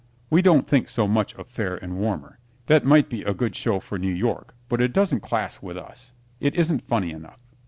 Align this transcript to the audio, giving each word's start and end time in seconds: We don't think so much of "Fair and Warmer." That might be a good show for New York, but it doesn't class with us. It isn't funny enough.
We 0.31 0.41
don't 0.41 0.67
think 0.67 0.89
so 0.89 1.07
much 1.07 1.35
of 1.35 1.45
"Fair 1.47 1.75
and 1.75 1.95
Warmer." 1.95 2.39
That 2.65 2.83
might 2.83 3.07
be 3.07 3.21
a 3.21 3.35
good 3.35 3.55
show 3.55 3.79
for 3.79 3.99
New 3.99 4.09
York, 4.09 4.55
but 4.67 4.81
it 4.81 4.93
doesn't 4.93 5.19
class 5.19 5.61
with 5.61 5.77
us. 5.77 6.11
It 6.39 6.55
isn't 6.55 6.81
funny 6.87 7.11
enough. 7.11 7.37